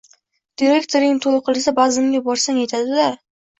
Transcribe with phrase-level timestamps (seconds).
[0.61, 3.09] Direktoring toʻy qilsa bazmga borsang yetadi-da